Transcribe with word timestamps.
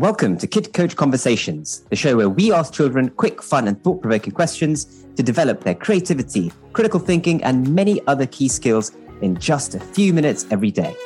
Welcome 0.00 0.38
to 0.38 0.46
Kid 0.46 0.72
Coach 0.72 0.96
Conversations, 0.96 1.80
the 1.90 1.94
show 1.94 2.16
where 2.16 2.30
we 2.30 2.50
ask 2.54 2.72
children 2.72 3.10
quick, 3.10 3.42
fun, 3.42 3.68
and 3.68 3.78
thought 3.84 4.00
provoking 4.00 4.32
questions 4.32 5.04
to 5.14 5.22
develop 5.22 5.62
their 5.62 5.74
creativity, 5.74 6.50
critical 6.72 6.98
thinking, 6.98 7.44
and 7.44 7.68
many 7.74 8.00
other 8.06 8.24
key 8.24 8.48
skills 8.48 8.92
in 9.20 9.38
just 9.38 9.74
a 9.74 9.78
few 9.78 10.14
minutes 10.14 10.46
every 10.50 10.70
day. 10.70 10.96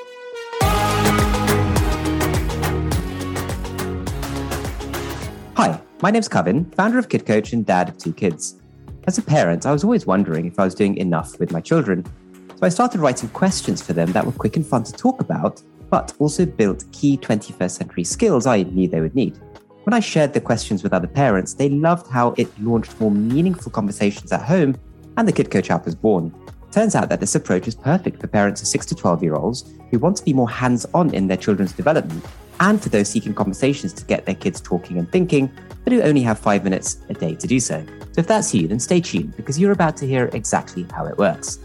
Hi, 5.57 5.81
my 6.01 6.13
name's 6.13 6.29
Kevin, 6.29 6.65
founder 6.77 7.01
of 7.01 7.09
Kid 7.09 7.27
Coach 7.27 7.53
and 7.53 7.67
dad 7.67 7.89
of 7.89 7.99
two 7.99 8.13
kids. 8.13 8.61
As 9.09 9.19
a 9.19 9.23
parent, 9.23 9.67
I 9.67 9.73
was 9.73 9.83
always 9.83 10.07
wondering 10.07 10.47
if 10.47 10.61
I 10.61 10.65
was 10.65 10.75
doing 10.77 10.97
enough 10.99 11.41
with 11.41 11.51
my 11.51 11.61
children. 11.61 12.05
So 12.51 12.65
I 12.65 12.69
started 12.69 13.01
writing 13.01 13.29
questions 13.31 13.83
for 13.83 13.93
them 13.93 14.13
that 14.13 14.25
were 14.25 14.31
quick 14.31 14.55
and 14.55 14.65
fun 14.65 14.85
to 14.85 14.93
talk 14.93 15.21
about 15.21 15.61
but 15.91 16.13
also 16.19 16.47
built 16.47 16.85
key 16.93 17.17
21st 17.19 17.71
century 17.71 18.05
skills 18.05 18.47
I 18.47 18.63
knew 18.63 18.89
they 18.89 19.01
would 19.01 19.15
need. 19.15 19.39
When 19.85 19.95
I 19.95 20.01
shared 20.01 20.33
the 20.33 20.41
questions 20.41 20.83
with 20.83 20.95
other 20.95 21.07
parents, 21.07 21.55
they 21.55 21.69
loved 21.69 22.11
how 22.11 22.35
it 22.39 22.49
launched 22.61 22.99
more 23.01 23.11
meaningful 23.11 23.71
conversations 23.71 24.33
at 24.33 24.43
home, 24.43 24.77
and 25.17 25.29
the 25.29 25.33
Kid 25.33 25.51
Coach 25.51 25.71
app 25.71 25.85
was 25.85 25.95
born. 25.95 26.35
Turns 26.73 26.95
out 26.95 27.09
that 27.09 27.21
this 27.21 27.35
approach 27.35 27.69
is 27.69 27.75
perfect 27.75 28.21
for 28.21 28.27
parents 28.27 28.63
of 28.63 28.69
6 28.69 28.87
to 28.87 28.95
12 28.95 29.23
year 29.23 29.35
olds 29.35 29.71
who 29.91 29.99
want 29.99 30.17
to 30.17 30.25
be 30.25 30.33
more 30.33 30.51
hands 30.51 30.87
on 30.95 31.13
in 31.15 31.29
their 31.29 31.37
children's 31.37 31.73
development, 31.73 32.25
and 32.61 32.83
for 32.83 32.89
those 32.89 33.09
seeking 33.09 33.35
conversations 33.35 33.93
to 33.93 34.05
get 34.07 34.25
their 34.27 34.35
kids 34.35 34.61
talking 34.61 34.99
and 34.99 35.11
thinking, 35.13 35.53
but 35.85 35.93
who 35.93 36.01
only 36.03 36.23
have 36.23 36.39
five 36.39 36.65
minutes 36.65 36.99
a 37.11 37.15
day 37.15 37.35
to 37.35 37.47
do 37.47 37.61
so. 37.61 37.85
So 38.13 38.21
if 38.21 38.27
that's 38.27 38.55
you, 38.55 38.67
then 38.67 38.81
stay 38.81 39.01
tuned 39.01 39.37
because 39.37 39.59
you're 39.59 39.73
about 39.73 39.97
to 39.99 40.07
hear 40.07 40.31
exactly 40.33 40.87
how 40.93 41.05
it 41.07 41.19
works. 41.19 41.59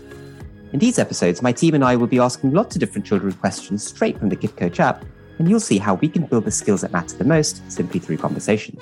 In 0.72 0.78
these 0.78 1.00
episodes, 1.00 1.42
my 1.42 1.52
team 1.52 1.74
and 1.74 1.84
I 1.84 1.96
will 1.96 2.06
be 2.06 2.20
asking 2.20 2.54
lots 2.54 2.76
of 2.76 2.80
different 2.80 3.04
children 3.04 3.34
questions 3.34 3.84
straight 3.84 4.20
from 4.20 4.30
the 4.30 4.36
Kid 4.36 4.56
Coach 4.56 4.80
app, 4.80 5.04
and 5.40 5.50
you'll 5.50 5.60
see 5.60 5.80
how 5.80 5.96
we 5.96 6.08
can 6.08 6.26
build 6.28 6.46
the 6.46 6.52
skills 6.52 6.82
that 6.82 6.92
matter 6.92 7.18
the 7.18 7.24
most 7.24 7.72
simply 7.72 8.00
through 8.00 8.18
conversation. 8.18 8.78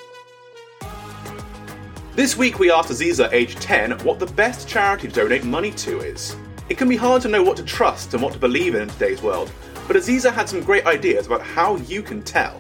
This 2.13 2.35
week 2.35 2.60
we 2.60 2.70
asked 2.70 2.90
Aziza, 2.90 3.32
age 3.32 3.55
10, 3.55 3.99
what 3.99 4.20
the 4.20 4.26
best 4.26 4.68
charity 4.68 5.07
to 5.07 5.13
donate 5.13 5.46
money 5.46 5.71
to 5.71 5.99
is. 5.99 6.35
It 6.68 6.77
can 6.77 6.90
be 6.90 6.98
hard 6.98 7.21
to 7.21 7.29
know 7.29 7.41
what 7.41 7.55
to 7.55 7.63
trust 7.63 8.13
and 8.13 8.22
what 8.22 8.34
to 8.34 8.40
believe 8.40 8.76
in 8.76 8.82
in 8.82 8.90
today's 8.90 9.22
world, 9.22 9.49
but 9.88 9.96
Aziza 9.96 10.34
had 10.34 10.49
some 10.49 10.62
great 10.62 10.85
ideas 10.85 11.26
about 11.26 11.41
how 11.41 11.77
you 11.77 12.01
can 12.01 12.22
tell. 12.22 12.60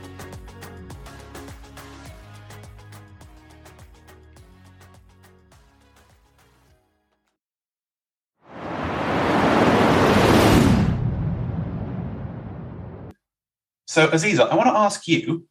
So, 13.87 14.07
Aziza, 14.09 14.49
I 14.49 14.55
want 14.55 14.67
to 14.67 14.77
ask 14.77 15.07
you 15.07 15.47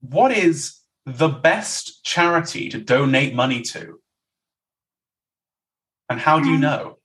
what 0.00 0.30
is 0.32 0.76
the 1.06 1.28
best 1.28 2.04
charity 2.04 2.68
to 2.68 2.78
donate 2.78 3.34
money 3.34 3.62
to? 3.62 3.98
And 6.08 6.20
how 6.20 6.38
do 6.40 6.48
you 6.48 6.56
Um, 6.56 6.60
know? 6.60 6.96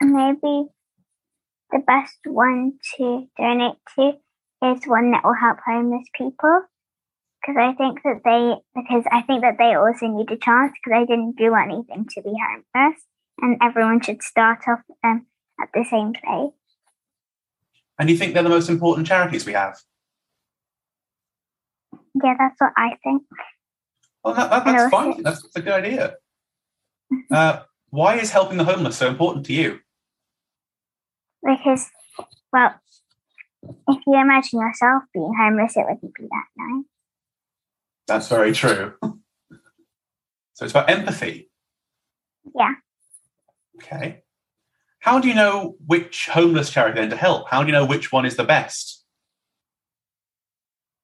maybe 0.00 0.68
the 1.70 1.78
best 1.86 2.18
one 2.26 2.78
to 2.96 3.26
donate 3.38 3.76
to 3.96 4.12
is 4.62 4.84
one 4.86 5.10
that 5.12 5.24
will 5.24 5.34
help 5.34 5.58
homeless 5.66 6.06
people 6.14 6.62
because 7.40 7.56
I 7.58 7.72
think 7.74 8.02
that 8.04 8.20
they 8.24 8.54
because 8.74 9.04
I 9.10 9.22
think 9.22 9.42
that 9.42 9.56
they 9.58 9.74
also 9.74 10.06
need 10.06 10.30
a 10.30 10.36
chance 10.36 10.72
because 10.72 11.00
they 11.00 11.06
didn't 11.06 11.36
do 11.36 11.54
anything 11.54 12.06
to 12.10 12.22
be 12.22 12.32
homeless 12.32 13.00
and 13.40 13.58
everyone 13.62 14.00
should 14.02 14.22
start 14.22 14.60
off 14.68 14.80
um, 15.02 15.26
at 15.60 15.68
the 15.74 15.84
same 15.90 16.12
place. 16.12 16.52
And 17.98 18.10
you 18.10 18.16
think 18.16 18.34
they're 18.34 18.42
the 18.42 18.48
most 18.48 18.68
important 18.68 19.06
charities 19.06 19.46
we 19.46 19.52
have? 19.52 19.78
Yeah, 22.22 22.34
that's 22.38 22.56
what 22.58 22.72
I 22.76 22.96
think. 23.02 23.22
Well, 24.24 24.34
that, 24.34 24.50
that, 24.50 24.64
that's 24.64 24.90
fine. 24.90 25.22
That's, 25.22 25.42
that's 25.42 25.56
a 25.56 25.62
good 25.62 25.84
idea. 25.84 26.16
Uh, 27.30 27.60
why 27.90 28.16
is 28.16 28.30
helping 28.30 28.56
the 28.56 28.64
homeless 28.64 28.96
so 28.96 29.06
important 29.06 29.46
to 29.46 29.52
you? 29.52 29.78
Because, 31.44 31.86
well, 32.52 32.74
if 33.62 33.98
you 34.06 34.20
imagine 34.20 34.58
yourself 34.58 35.04
being 35.12 35.32
homeless, 35.38 35.76
it 35.76 35.84
wouldn't 35.86 36.14
be 36.14 36.24
that 36.24 36.44
nice. 36.56 36.84
That's 38.08 38.28
very 38.28 38.52
true. 38.52 38.94
So 40.54 40.64
it's 40.64 40.72
about 40.72 40.88
empathy. 40.88 41.50
Yeah. 42.56 42.74
Okay. 43.76 44.22
How 45.04 45.20
do 45.20 45.28
you 45.28 45.34
know 45.34 45.76
which 45.86 46.30
homeless 46.32 46.70
charity 46.70 46.98
then 46.98 47.10
to 47.10 47.16
help? 47.16 47.50
How 47.50 47.60
do 47.62 47.66
you 47.66 47.72
know 47.72 47.84
which 47.84 48.10
one 48.10 48.24
is 48.24 48.36
the 48.36 48.44
best? 48.44 49.04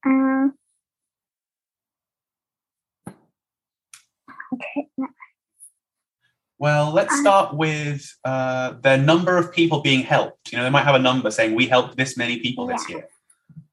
Um, 0.06 0.54
I. 3.06 3.14
Well, 6.58 6.92
let's 6.92 7.12
Um, 7.12 7.20
start 7.20 7.54
with 7.54 8.10
uh, 8.24 8.72
their 8.80 8.96
number 8.96 9.36
of 9.36 9.52
people 9.52 9.82
being 9.82 10.00
helped. 10.02 10.50
You 10.50 10.56
know, 10.56 10.64
they 10.64 10.70
might 10.70 10.84
have 10.84 10.94
a 10.94 10.98
number 10.98 11.30
saying 11.30 11.54
we 11.54 11.66
helped 11.66 11.98
this 11.98 12.16
many 12.16 12.38
people 12.40 12.66
this 12.66 12.88
year. 12.88 13.06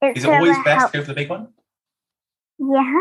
It's 0.02 0.20
Is 0.20 0.26
it 0.26 0.30
always 0.30 0.58
best 0.66 0.80
help- 0.80 0.92
to 0.92 0.98
go 0.98 1.04
for 1.06 1.08
the 1.08 1.14
big 1.16 1.30
one? 1.30 1.54
Yeah. 2.60 3.00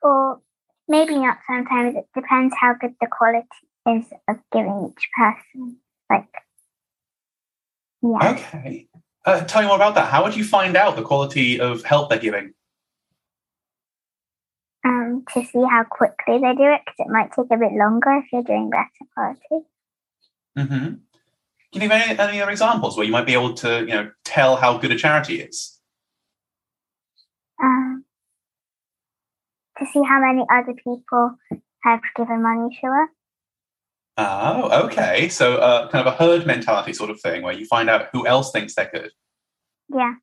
Or 0.00 0.40
maybe 0.88 1.18
not 1.18 1.36
sometimes. 1.46 1.96
It 1.96 2.06
depends 2.14 2.54
how 2.58 2.72
good 2.80 2.94
the 2.98 3.08
quality 3.08 3.46
is 3.88 4.06
of 4.26 4.38
giving 4.52 4.90
each 4.90 5.08
person. 5.14 5.80
Like, 6.10 6.28
yeah. 8.02 8.32
Okay. 8.32 8.88
Uh, 9.24 9.40
tell 9.44 9.62
me 9.62 9.68
more 9.68 9.76
about 9.76 9.94
that. 9.94 10.10
How 10.10 10.22
would 10.24 10.36
you 10.36 10.44
find 10.44 10.76
out 10.76 10.96
the 10.96 11.02
quality 11.02 11.58
of 11.58 11.82
help 11.84 12.10
they're 12.10 12.18
giving? 12.18 12.52
Um, 14.84 15.24
to 15.32 15.42
see 15.44 15.64
how 15.70 15.84
quickly 15.88 16.38
they 16.38 16.54
do 16.54 16.64
it, 16.64 16.82
because 16.84 16.98
it 16.98 17.08
might 17.08 17.32
take 17.32 17.46
a 17.50 17.56
bit 17.56 17.72
longer 17.72 18.22
if 18.22 18.26
you're 18.32 18.42
doing 18.42 18.68
better 18.68 18.90
quality. 19.14 19.66
hmm 20.56 20.64
Can 20.68 21.00
you 21.72 21.80
give 21.80 21.90
any, 21.90 22.18
any 22.18 22.42
other 22.42 22.50
examples 22.50 22.96
where 22.96 23.06
you 23.06 23.12
might 23.12 23.24
be 23.24 23.32
able 23.32 23.54
to, 23.54 23.80
you 23.80 23.86
know, 23.86 24.10
tell 24.24 24.56
how 24.56 24.76
good 24.76 24.92
a 24.92 24.98
charity 24.98 25.40
is? 25.40 25.80
Um, 27.62 28.04
to 29.78 29.86
see 29.86 30.02
how 30.02 30.20
many 30.20 30.44
other 30.52 30.74
people 30.74 31.36
have 31.82 32.00
given 32.14 32.42
money 32.42 32.78
to 32.80 32.86
her. 32.86 33.06
Oh, 34.16 34.86
okay. 34.86 35.28
So, 35.28 35.56
uh, 35.56 35.88
kind 35.88 36.06
of 36.06 36.12
a 36.12 36.16
herd 36.16 36.46
mentality 36.46 36.92
sort 36.92 37.10
of 37.10 37.20
thing, 37.20 37.42
where 37.42 37.54
you 37.54 37.66
find 37.66 37.90
out 37.90 38.08
who 38.12 38.26
else 38.26 38.52
thinks 38.52 38.74
they're 38.74 38.90
good. 38.92 39.10
Yeah. 39.92 40.14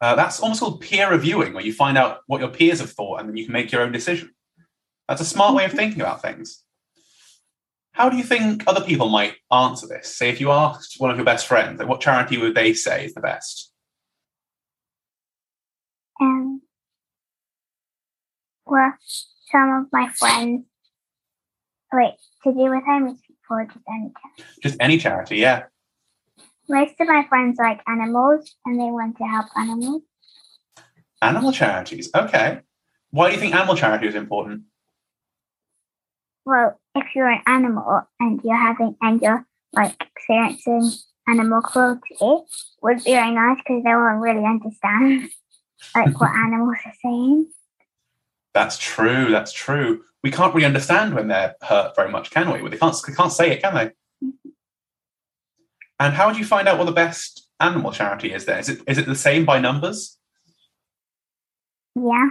Uh, 0.00 0.14
that's 0.14 0.40
almost 0.40 0.60
called 0.60 0.80
peer 0.80 1.10
reviewing, 1.10 1.52
where 1.52 1.64
you 1.64 1.72
find 1.72 1.98
out 1.98 2.20
what 2.26 2.40
your 2.40 2.50
peers 2.50 2.80
have 2.80 2.90
thought 2.90 3.20
and 3.20 3.28
then 3.28 3.36
you 3.36 3.44
can 3.44 3.52
make 3.52 3.72
your 3.72 3.82
own 3.82 3.92
decision. 3.92 4.30
That's 5.08 5.20
a 5.20 5.24
smart 5.24 5.54
way 5.54 5.64
of 5.64 5.72
thinking 5.72 6.00
about 6.00 6.22
things. 6.22 6.62
How 7.92 8.08
do 8.08 8.16
you 8.16 8.22
think 8.22 8.62
other 8.66 8.82
people 8.82 9.08
might 9.08 9.34
answer 9.50 9.88
this? 9.88 10.14
Say, 10.14 10.28
if 10.28 10.40
you 10.40 10.52
asked 10.52 10.96
one 10.98 11.10
of 11.10 11.16
your 11.16 11.24
best 11.24 11.46
friends, 11.46 11.80
like, 11.80 11.88
what 11.88 12.00
charity 12.00 12.38
would 12.38 12.54
they 12.54 12.72
say 12.72 13.06
is 13.06 13.14
the 13.14 13.20
best? 13.20 13.72
Um, 16.20 16.62
well, 18.64 18.94
some 19.50 19.70
of 19.72 19.86
my 19.92 20.10
friends. 20.16 20.64
Wait, 21.92 22.14
to 22.44 22.52
do 22.52 22.70
with 22.70 22.84
homeless 22.84 23.18
people 23.20 23.56
or 23.56 23.64
just 23.64 23.84
any 23.88 24.12
kind? 24.12 24.48
Just 24.62 24.76
any 24.80 24.98
charity, 24.98 25.36
yeah. 25.36 25.64
Most 26.68 26.94
of 27.00 27.08
my 27.08 27.24
friends 27.28 27.58
like 27.58 27.80
animals 27.86 28.54
and 28.66 28.78
they 28.78 28.84
want 28.84 29.16
to 29.18 29.24
help 29.24 29.46
animals. 29.56 30.02
Animal 31.22 31.52
charities, 31.52 32.10
okay. 32.14 32.60
Why 33.10 33.28
do 33.28 33.34
you 33.34 33.40
think 33.40 33.54
animal 33.54 33.74
charity 33.74 34.06
is 34.06 34.14
important? 34.14 34.64
Well, 36.44 36.78
if 36.94 37.06
you're 37.14 37.28
an 37.30 37.42
animal 37.46 38.02
and 38.20 38.40
you're 38.44 38.56
having 38.56 38.96
and 39.00 39.20
you're 39.20 39.46
like 39.72 39.94
experiencing 40.00 40.90
animal 41.26 41.62
cruelty, 41.62 42.16
it 42.20 42.44
would 42.82 43.04
be 43.04 43.12
very 43.12 43.32
nice 43.32 43.58
because 43.58 43.82
they 43.82 43.94
won't 43.94 44.20
really 44.20 44.44
understand 44.44 45.28
like 45.94 46.20
what 46.20 46.30
animals 46.34 46.76
are 46.84 46.94
saying. 47.02 47.48
That's 48.54 48.78
true. 48.78 49.30
That's 49.30 49.52
true. 49.52 50.02
We 50.22 50.30
can't 50.30 50.54
really 50.54 50.66
understand 50.66 51.14
when 51.14 51.28
they're 51.28 51.54
hurt 51.62 51.94
very 51.94 52.10
much, 52.10 52.30
can 52.30 52.50
we? 52.50 52.68
They 52.68 52.76
can't. 52.76 52.96
They 53.06 53.12
can't 53.14 53.32
say 53.32 53.52
it, 53.52 53.62
can 53.62 53.74
they? 53.74 53.86
Mm-hmm. 54.24 54.48
And 56.00 56.14
how 56.14 56.32
do 56.32 56.38
you 56.38 56.44
find 56.44 56.68
out 56.68 56.78
what 56.78 56.86
the 56.86 56.92
best 56.92 57.48
animal 57.60 57.92
charity 57.92 58.32
is? 58.32 58.44
there? 58.44 58.58
Is 58.58 58.68
it, 58.68 58.80
is 58.86 58.98
it 58.98 59.06
the 59.06 59.14
same 59.14 59.44
by 59.44 59.58
numbers? 59.58 60.16
Yeah. 61.94 62.30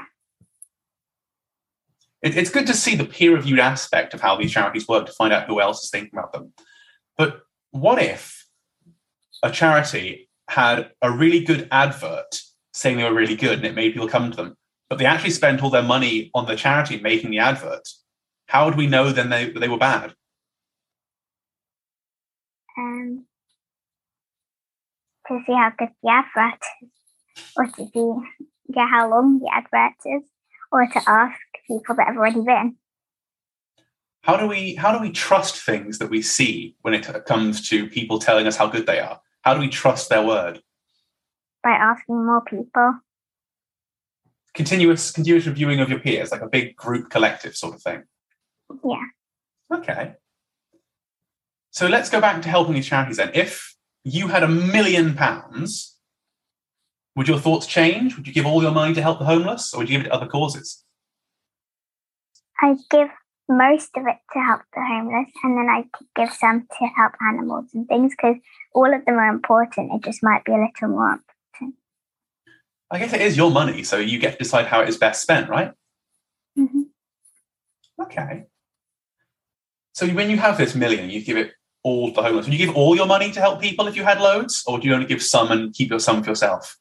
It, 2.21 2.37
it's 2.37 2.49
good 2.49 2.67
to 2.67 2.73
see 2.73 2.95
the 2.95 3.05
peer-reviewed 3.05 3.59
aspect 3.59 4.13
of 4.13 4.21
how 4.21 4.37
these 4.37 4.51
charities 4.51 4.87
work 4.87 5.05
to 5.05 5.11
find 5.11 5.33
out 5.33 5.47
who 5.47 5.61
else 5.61 5.83
is 5.83 5.89
thinking 5.89 6.17
about 6.17 6.33
them. 6.33 6.53
But 7.17 7.41
what 7.71 8.01
if 8.01 8.45
a 9.43 9.51
charity 9.51 10.29
had 10.49 10.91
a 11.01 11.11
really 11.11 11.43
good 11.43 11.67
advert 11.71 12.41
saying 12.73 12.97
they 12.97 13.03
were 13.03 13.13
really 13.13 13.35
good 13.35 13.59
and 13.59 13.65
it 13.65 13.75
made 13.75 13.93
people 13.93 14.07
come 14.07 14.31
to 14.31 14.37
them, 14.37 14.57
but 14.89 14.97
they 14.99 15.05
actually 15.05 15.31
spent 15.31 15.61
all 15.61 15.69
their 15.69 15.83
money 15.83 16.31
on 16.33 16.45
the 16.45 16.55
charity 16.55 16.99
making 16.99 17.31
the 17.31 17.39
advert? 17.39 17.87
How 18.47 18.65
would 18.65 18.75
we 18.75 18.87
know 18.87 19.11
then 19.11 19.29
they, 19.29 19.49
that 19.49 19.59
they 19.59 19.67
were 19.67 19.77
bad? 19.77 20.13
Um, 22.77 23.25
to 25.27 25.39
see 25.45 25.53
how 25.53 25.71
good 25.77 25.89
the 26.03 26.09
advert 26.09 26.63
is, 26.81 26.89
or 27.57 27.65
to 27.65 27.87
see 27.93 28.43
yeah 28.69 28.87
how 28.87 29.09
long 29.09 29.39
the 29.39 29.49
advert 29.53 29.95
is, 30.05 30.23
or 30.71 30.87
to 30.87 31.01
ask 31.07 31.39
people 31.67 31.95
that 31.95 32.07
have 32.07 32.17
already 32.17 32.41
been. 32.41 32.77
How 34.21 34.37
do 34.37 34.47
we 34.47 34.75
how 34.75 34.91
do 34.91 35.01
we 35.01 35.11
trust 35.11 35.65
things 35.65 35.99
that 35.99 36.09
we 36.09 36.21
see 36.21 36.75
when 36.81 36.93
it 36.93 37.25
comes 37.25 37.67
to 37.69 37.89
people 37.89 38.19
telling 38.19 38.47
us 38.47 38.57
how 38.57 38.67
good 38.67 38.85
they 38.85 38.99
are? 38.99 39.19
How 39.41 39.53
do 39.53 39.59
we 39.59 39.69
trust 39.69 40.09
their 40.09 40.25
word? 40.25 40.61
By 41.63 41.71
asking 41.71 42.25
more 42.25 42.41
people. 42.41 42.99
Continuous 44.57 45.11
continuous 45.11 45.45
reviewing 45.45 45.79
of 45.79 45.87
your 45.87 45.99
peers, 45.99 46.31
like 46.31 46.41
a 46.41 46.49
big 46.49 46.75
group 46.75 47.11
collective 47.11 47.55
sort 47.55 47.75
of 47.75 47.81
thing. 47.83 48.03
Yeah. 48.83 49.03
Okay. 49.71 50.13
So 51.69 51.85
let's 51.85 52.09
go 52.09 52.19
back 52.19 52.41
to 52.41 52.49
helping 52.49 52.73
these 52.73 52.87
charities 52.87 53.17
then. 53.17 53.29
If 53.35 53.75
you 54.03 54.29
had 54.29 54.41
a 54.41 54.47
million 54.47 55.13
pounds, 55.13 55.95
would 57.15 57.27
your 57.27 57.37
thoughts 57.37 57.67
change? 57.67 58.17
Would 58.17 58.25
you 58.25 58.33
give 58.33 58.47
all 58.47 58.63
your 58.63 58.71
money 58.71 58.95
to 58.95 59.01
help 59.03 59.19
the 59.19 59.25
homeless 59.25 59.75
or 59.75 59.77
would 59.77 59.89
you 59.89 59.97
give 59.99 60.07
it 60.07 60.09
to 60.09 60.15
other 60.15 60.25
causes? 60.25 60.83
I'd 62.59 62.77
give 62.89 63.09
most 63.47 63.91
of 63.95 64.07
it 64.07 64.17
to 64.33 64.39
help 64.39 64.61
the 64.73 64.81
homeless 64.81 65.29
and 65.43 65.55
then 65.55 65.69
I 65.69 65.83
could 65.93 66.07
give 66.15 66.33
some 66.33 66.61
to 66.79 66.87
help 66.95 67.13
animals 67.29 67.67
and 67.75 67.87
things 67.87 68.13
because 68.17 68.37
all 68.73 68.91
of 68.91 69.05
them 69.05 69.19
are 69.19 69.29
important. 69.29 69.93
It 69.93 70.03
just 70.03 70.23
might 70.23 70.45
be 70.45 70.53
a 70.53 70.55
little 70.55 70.97
more. 70.97 71.19
I 72.89 72.99
guess 72.99 73.13
it 73.13 73.21
is 73.21 73.35
your 73.35 73.51
money, 73.51 73.83
so 73.83 73.97
you 73.97 74.17
get 74.19 74.33
to 74.33 74.37
decide 74.37 74.67
how 74.67 74.81
it 74.81 74.89
is 74.89 74.97
best 74.97 75.21
spent, 75.21 75.49
right? 75.49 75.71
hmm 76.55 76.83
Okay. 77.99 78.45
So 79.93 80.07
when 80.07 80.29
you 80.29 80.37
have 80.37 80.57
this 80.57 80.75
million, 80.75 81.09
you 81.09 81.23
give 81.23 81.37
it 81.37 81.53
all 81.83 82.09
to 82.09 82.13
the 82.13 82.21
homeless. 82.21 82.45
Would 82.45 82.53
you 82.53 82.65
give 82.65 82.75
all 82.75 82.95
your 82.95 83.07
money 83.07 83.31
to 83.31 83.39
help 83.39 83.59
people 83.59 83.87
if 83.87 83.95
you 83.95 84.03
had 84.03 84.21
loads, 84.21 84.63
or 84.67 84.79
do 84.79 84.87
you 84.87 84.93
only 84.93 85.07
give 85.07 85.23
some 85.23 85.51
and 85.51 85.73
keep 85.73 85.89
your 85.89 85.99
some 85.99 86.21
for 86.21 86.29
yourself? 86.29 86.77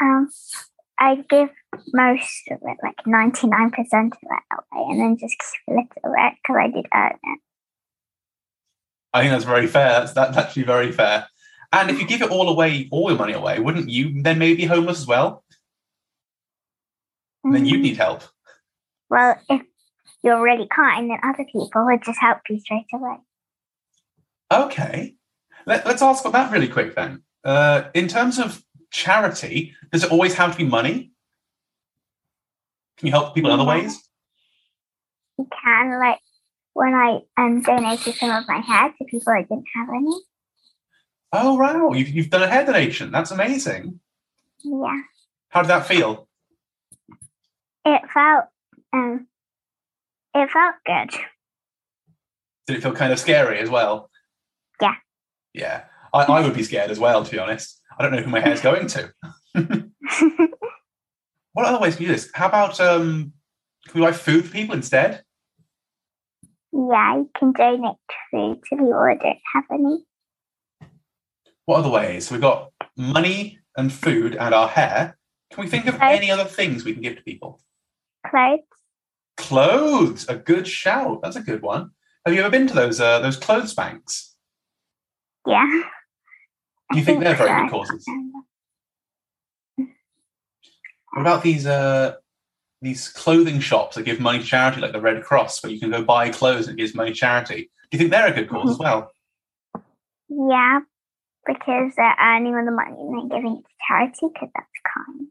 Um, 0.00 0.28
I 0.98 1.16
give 1.28 1.50
most 1.92 2.42
of 2.50 2.58
it, 2.62 2.76
like 2.82 2.96
99% 3.06 3.72
of 3.76 4.18
it 4.22 4.42
away, 4.50 4.86
and 4.90 5.00
then 5.00 5.16
just 5.16 5.36
keep 5.38 5.60
a 5.68 5.70
little 5.70 5.86
bit 5.86 6.34
because 6.42 6.56
I 6.58 6.68
did 6.68 6.86
earn 6.92 7.18
it. 7.22 7.40
I 9.12 9.20
think 9.20 9.32
that's 9.32 9.44
very 9.44 9.66
fair. 9.66 10.00
That's, 10.00 10.12
that's 10.12 10.36
actually 10.36 10.64
very 10.64 10.92
fair. 10.92 11.28
And 11.72 11.90
if 11.90 12.00
you 12.00 12.06
give 12.06 12.22
it 12.22 12.30
all 12.30 12.48
away, 12.48 12.88
all 12.90 13.10
your 13.10 13.18
money 13.18 13.32
away, 13.32 13.58
wouldn't 13.58 13.88
you 13.88 14.22
then 14.22 14.38
maybe 14.38 14.56
be 14.56 14.64
homeless 14.66 15.00
as 15.00 15.06
well? 15.06 15.44
And 17.44 17.54
then 17.54 17.66
you'd 17.66 17.80
need 17.80 17.96
help. 17.96 18.24
Well, 19.08 19.36
if 19.48 19.62
you're 20.22 20.42
really 20.42 20.66
kind, 20.68 21.10
then 21.10 21.18
other 21.22 21.44
people 21.44 21.84
would 21.86 22.02
just 22.02 22.20
help 22.20 22.38
you 22.48 22.58
straight 22.58 22.86
away. 22.92 23.16
Okay. 24.52 25.14
Let, 25.66 25.86
us 25.86 26.02
ask 26.02 26.24
about 26.24 26.32
that 26.32 26.52
really 26.52 26.68
quick 26.68 26.94
then. 26.94 27.22
Uh, 27.44 27.84
in 27.94 28.08
terms 28.08 28.38
of 28.38 28.64
charity, 28.90 29.74
does 29.92 30.04
it 30.04 30.10
always 30.10 30.34
have 30.34 30.52
to 30.52 30.58
be 30.58 30.64
money? 30.64 31.12
Can 32.96 33.06
you 33.06 33.12
help 33.12 33.34
people 33.34 33.50
in 33.50 33.60
other 33.60 33.68
ways? 33.68 34.02
You 35.38 35.46
can, 35.62 35.98
like, 35.98 36.18
when 36.72 36.94
I 36.94 37.20
um, 37.36 37.62
donated 37.62 38.14
some 38.14 38.30
of 38.30 38.48
my 38.48 38.58
hair 38.58 38.92
to 38.98 39.04
people 39.04 39.32
that 39.32 39.48
didn't 39.48 39.66
have 39.74 39.88
any. 39.88 40.12
Oh, 41.32 41.54
wow. 41.54 41.92
You've, 41.92 42.08
you've 42.08 42.30
done 42.30 42.42
a 42.42 42.48
hair 42.48 42.64
donation. 42.64 43.10
That's 43.10 43.30
amazing. 43.30 44.00
Yeah. 44.62 45.00
How 45.48 45.62
did 45.62 45.68
that 45.68 45.86
feel? 45.86 46.28
It 47.84 48.02
felt, 48.12 48.46
um, 48.92 49.26
it 50.34 50.50
felt 50.50 50.74
good. 50.84 51.20
Did 52.66 52.76
it 52.76 52.82
feel 52.82 52.92
kind 52.92 53.12
of 53.12 53.18
scary 53.18 53.58
as 53.60 53.70
well? 53.70 54.10
Yeah. 54.80 54.94
Yeah. 55.54 55.84
I, 56.12 56.22
I 56.22 56.40
would 56.40 56.54
be 56.54 56.64
scared 56.64 56.90
as 56.90 56.98
well, 56.98 57.24
to 57.24 57.30
be 57.30 57.38
honest. 57.38 57.80
I 57.98 58.02
don't 58.02 58.12
know 58.12 58.22
who 58.22 58.30
my 58.30 58.40
hair's 58.40 58.60
going 58.60 58.88
to. 58.88 59.12
What 61.56 61.64
other 61.64 61.78
ways 61.78 61.96
can 61.96 62.02
you 62.02 62.08
do 62.08 62.16
this? 62.16 62.28
How 62.34 62.48
about 62.48 62.78
um, 62.80 63.32
can 63.88 63.98
we 63.98 64.06
buy 64.06 64.12
food 64.12 64.44
for 64.44 64.52
people 64.52 64.74
instead? 64.74 65.22
yeah, 66.70 67.16
you 67.16 67.30
can 67.34 67.52
donate 67.52 67.96
food 68.30 68.60
to 68.62 68.76
people 68.76 68.90
that 68.90 69.18
don't 69.22 69.38
have 69.54 69.64
any. 69.72 70.04
What 71.66 71.78
other 71.80 71.90
ways? 71.90 72.26
So 72.28 72.34
we've 72.34 72.40
got 72.42 72.72
money 72.96 73.58
and 73.76 73.92
food 73.92 74.36
and 74.36 74.54
our 74.54 74.68
hair. 74.68 75.18
Can 75.52 75.62
we 75.64 75.70
think 75.70 75.86
of 75.86 75.96
Okay. 75.96 76.16
any 76.16 76.30
other 76.30 76.44
things 76.44 76.84
we 76.84 76.92
can 76.92 77.02
give 77.02 77.16
to 77.16 77.22
people? 77.22 77.60
Clothes. 78.28 78.60
Clothes, 79.36 80.28
a 80.28 80.36
good 80.36 80.66
shout. 80.66 81.20
That's 81.22 81.36
a 81.36 81.42
good 81.42 81.62
one. 81.62 81.90
Have 82.24 82.34
you 82.34 82.40
ever 82.40 82.50
been 82.50 82.66
to 82.66 82.74
those 82.74 83.00
uh, 83.00 83.20
those 83.20 83.36
clothes 83.36 83.74
banks? 83.74 84.34
Yeah. 85.46 85.66
Do 86.92 86.98
you 86.98 87.04
think 87.04 87.20
they're 87.22 87.34
very 87.34 87.62
good 87.62 87.70
causes? 87.70 88.04
What 89.76 91.20
about 91.20 91.42
these 91.42 91.66
uh, 91.66 92.14
these 92.80 93.08
clothing 93.08 93.60
shops 93.60 93.96
that 93.96 94.04
give 94.04 94.20
money 94.20 94.38
to 94.38 94.44
charity, 94.44 94.80
like 94.80 94.92
the 94.92 95.00
Red 95.00 95.22
Cross, 95.22 95.62
where 95.62 95.72
you 95.72 95.78
can 95.80 95.90
go 95.90 96.02
buy 96.02 96.30
clothes 96.30 96.68
and 96.68 96.78
it 96.78 96.82
gives 96.82 96.94
money 96.94 97.10
to 97.10 97.16
charity? 97.16 97.70
Do 97.90 97.96
you 97.96 97.98
think 97.98 98.10
they're 98.10 98.26
a 98.26 98.32
good 98.34 98.48
cause 98.48 98.70
as 98.70 98.78
well? 98.78 99.12
Yeah, 100.28 100.80
because 101.46 101.92
they're 101.96 102.16
earning 102.20 102.54
all 102.54 102.64
the 102.64 102.70
money 102.70 102.96
and 102.98 103.30
then 103.30 103.38
giving 103.38 103.56
it 103.56 103.62
to 103.62 103.74
charity 103.88 104.26
because 104.32 104.48
that's 104.54 104.66
kind. 104.94 105.28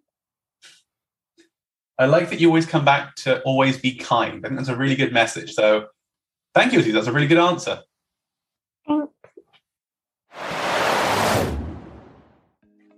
I 1.98 2.06
like 2.06 2.30
that 2.30 2.40
you 2.40 2.48
always 2.48 2.66
come 2.66 2.84
back 2.84 3.16
to 3.18 3.42
always 3.44 3.78
be 3.78 3.96
kind. 3.96 4.46
I 4.46 4.50
think 4.50 4.60
that's 4.60 4.70
a 4.70 4.76
really 4.76 4.96
good 4.96 5.14
message. 5.14 5.54
So 5.54 5.88
thank 6.54 6.74
you, 6.74 6.80
Aziz. 6.80 6.94
That's 6.94 7.08
a 7.08 7.14
really 7.14 7.28
good 7.28 7.38
answer. 7.38 7.82
Thank 8.88 9.10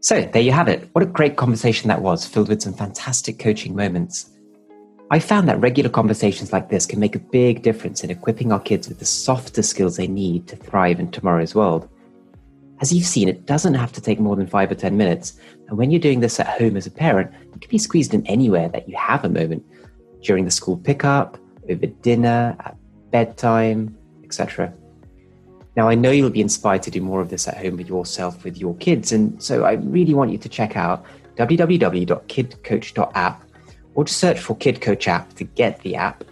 So 0.02 0.22
there 0.22 0.42
you 0.42 0.52
have 0.52 0.68
it. 0.68 0.90
What 0.94 1.04
a 1.04 1.08
great 1.08 1.36
conversation 1.36 1.90
that 1.90 2.02
was, 2.02 2.26
filled 2.26 2.50
with 2.50 2.62
some 2.62 2.74
fantastic 2.74 3.40
coaching 3.40 3.76
moments. 3.76 4.32
I 5.12 5.20
found 5.20 5.48
that 5.48 5.60
regular 5.60 5.90
conversations 5.90 6.52
like 6.52 6.70
this 6.70 6.86
can 6.86 7.00
make 7.00 7.16
a 7.16 7.20
big 7.20 7.62
difference 7.62 8.04
in 8.04 8.10
equipping 8.10 8.52
our 8.52 8.60
kids 8.60 8.90
with 8.90 9.00
the 9.00 9.06
softer 9.06 9.62
skills 9.62 9.96
they 9.96 10.08
need 10.08 10.48
to 10.48 10.56
thrive 10.56 11.00
in 11.00 11.12
tomorrow's 11.12 11.54
world. 11.54 11.88
As 12.80 12.94
you've 12.94 13.06
seen, 13.06 13.28
it 13.28 13.46
doesn't 13.46 13.74
have 13.74 13.92
to 13.94 14.02
take 14.02 14.20
more 14.20 14.36
than 14.36 14.48
five 14.48 14.72
or 14.72 14.76
10 14.76 14.98
minutes. 14.98 15.34
And 15.68 15.78
when 15.78 15.90
you're 15.90 16.00
doing 16.00 16.20
this 16.20 16.40
at 16.40 16.60
home 16.60 16.78
as 16.78 16.86
a 16.86 16.92
parent, 16.92 17.34
it 17.54 17.62
can 17.62 17.70
be 17.70 17.78
squeezed 17.78 18.14
in 18.14 18.26
anywhere 18.28 18.70
that 18.70 18.88
you 18.88 18.96
have 18.96 19.26
a 19.26 19.30
moment 19.30 19.66
during 20.22 20.46
the 20.46 20.52
school 20.52 20.78
pickup, 20.78 21.38
over 21.70 21.88
dinner, 21.88 22.56
at 22.60 22.78
bedtime, 23.12 23.98
etc. 24.24 24.74
Now, 25.76 25.90
I 25.90 25.96
know 25.96 26.12
you'll 26.12 26.30
be 26.30 26.42
inspired 26.42 26.84
to 26.84 26.92
do 26.92 27.02
more 27.02 27.22
of 27.22 27.30
this 27.30 27.48
at 27.48 27.58
home 27.58 27.78
with 27.78 27.88
yourself, 27.88 28.44
with 28.44 28.58
your 28.58 28.76
kids. 28.78 29.12
And 29.12 29.42
so 29.42 29.64
I 29.64 29.74
really 29.74 30.14
want 30.14 30.32
you 30.32 30.38
to 30.40 30.50
check 30.50 30.76
out 30.76 31.06
www.kidcoach.app 31.36 33.44
or 33.94 34.04
just 34.04 34.20
search 34.20 34.40
for 34.40 34.56
Kid 34.56 34.82
Coach 34.82 35.08
app 35.08 35.34
to 35.36 35.44
get 35.44 35.82
the 35.82 35.96
app, 35.96 36.24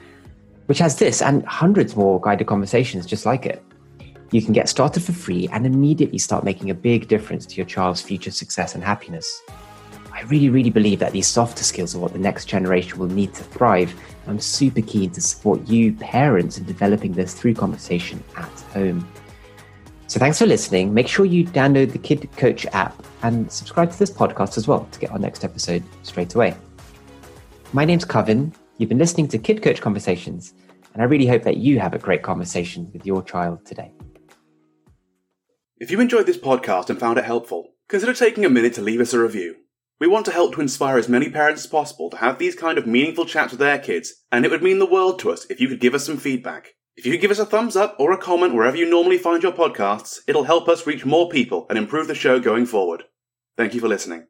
which 0.65 0.79
has 0.79 0.97
this 0.97 1.21
and 1.21 1.45
hundreds 1.45 1.95
more 1.95 2.19
guided 2.21 2.47
conversations 2.47 3.05
just 3.05 3.25
like 3.25 3.45
it. 3.45 3.63
You 4.31 4.41
can 4.41 4.53
get 4.53 4.67
started 4.67 5.03
for 5.03 5.13
free 5.13 5.47
and 5.51 5.65
immediately 5.65 6.17
start 6.17 6.43
making 6.43 6.69
a 6.69 6.73
big 6.73 7.07
difference 7.07 7.45
to 7.45 7.55
your 7.55 7.65
child's 7.65 8.01
future 8.01 8.31
success 8.31 8.75
and 8.75 8.83
happiness. 8.83 9.41
I 10.11 10.21
really, 10.23 10.49
really 10.49 10.69
believe 10.69 10.99
that 10.99 11.11
these 11.11 11.27
softer 11.27 11.63
skills 11.63 11.93
are 11.95 11.99
what 11.99 12.13
the 12.13 12.19
next 12.19 12.45
generation 12.45 12.97
will 12.97 13.07
need 13.07 13.33
to 13.35 13.43
thrive. 13.43 13.93
I'm 14.27 14.39
super 14.39 14.81
keen 14.81 15.11
to 15.11 15.21
support 15.21 15.67
you, 15.67 15.93
parents, 15.93 16.57
in 16.57 16.65
developing 16.65 17.11
this 17.13 17.33
through 17.33 17.53
conversation 17.53 18.23
at 18.35 18.49
home. 18.73 19.07
So 20.07 20.19
thanks 20.19 20.39
for 20.39 20.45
listening. 20.45 20.93
Make 20.93 21.07
sure 21.07 21.25
you 21.25 21.45
download 21.45 21.91
the 21.91 21.97
Kid 21.97 22.31
Coach 22.37 22.65
app 22.67 23.05
and 23.23 23.51
subscribe 23.51 23.91
to 23.91 23.99
this 23.99 24.09
podcast 24.09 24.57
as 24.57 24.67
well 24.67 24.87
to 24.91 24.99
get 24.99 25.11
our 25.11 25.19
next 25.19 25.43
episode 25.43 25.83
straight 26.03 26.33
away. 26.33 26.55
My 27.73 27.85
name's 27.85 28.05
Kevin. 28.05 28.53
You've 28.77 28.89
been 28.89 28.97
listening 28.97 29.27
to 29.29 29.37
Kid 29.37 29.61
Coach 29.61 29.81
Conversations, 29.81 30.53
and 30.93 31.01
I 31.01 31.05
really 31.05 31.27
hope 31.27 31.43
that 31.43 31.57
you 31.57 31.79
have 31.79 31.93
a 31.93 31.99
great 31.99 32.23
conversation 32.23 32.89
with 32.93 33.05
your 33.05 33.21
child 33.21 33.65
today. 33.65 33.91
If 35.77 35.91
you 35.91 35.99
enjoyed 35.99 36.25
this 36.25 36.37
podcast 36.37 36.89
and 36.89 36.97
found 36.97 37.17
it 37.17 37.25
helpful, 37.25 37.73
consider 37.89 38.13
taking 38.13 38.45
a 38.45 38.49
minute 38.49 38.73
to 38.75 38.81
leave 38.81 39.01
us 39.01 39.13
a 39.13 39.19
review. 39.19 39.55
We 39.99 40.07
want 40.07 40.25
to 40.27 40.31
help 40.31 40.55
to 40.55 40.61
inspire 40.61 40.97
as 40.97 41.09
many 41.09 41.29
parents 41.29 41.65
as 41.65 41.69
possible 41.69 42.09
to 42.11 42.17
have 42.17 42.39
these 42.39 42.55
kind 42.55 42.77
of 42.77 42.87
meaningful 42.87 43.25
chats 43.25 43.51
with 43.51 43.59
their 43.59 43.77
kids, 43.77 44.23
and 44.31 44.45
it 44.45 44.51
would 44.51 44.63
mean 44.63 44.79
the 44.79 44.85
world 44.85 45.19
to 45.19 45.31
us 45.31 45.45
if 45.49 45.59
you 45.59 45.67
could 45.67 45.81
give 45.81 45.93
us 45.93 46.05
some 46.05 46.15
feedback. 46.15 46.69
If 46.95 47.05
you 47.05 47.11
could 47.11 47.19
give 47.19 47.31
us 47.31 47.39
a 47.39 47.45
thumbs 47.45 47.75
up 47.75 47.97
or 47.99 48.13
a 48.13 48.17
comment 48.17 48.53
wherever 48.53 48.77
you 48.77 48.89
normally 48.89 49.17
find 49.17 49.43
your 49.43 49.51
podcasts, 49.51 50.19
it'll 50.29 50.45
help 50.45 50.69
us 50.69 50.87
reach 50.87 51.05
more 51.05 51.27
people 51.27 51.65
and 51.69 51.77
improve 51.77 52.07
the 52.07 52.15
show 52.15 52.39
going 52.39 52.65
forward. 52.65 53.03
Thank 53.57 53.73
you 53.73 53.81
for 53.81 53.89
listening. 53.89 54.23